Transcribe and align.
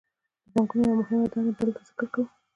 د 0.45 0.47
بانکونو 0.53 0.83
یوه 0.89 0.97
مهمه 1.01 1.25
دنده 1.31 1.51
دلته 1.59 1.81
ذکر 1.87 2.07
کوو 2.13 2.25